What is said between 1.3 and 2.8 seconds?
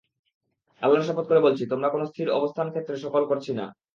বলছি, তোমরা কোন স্থির অবস্থান